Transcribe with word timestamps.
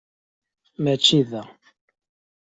Mačči 0.83 1.19
da. 1.31 1.43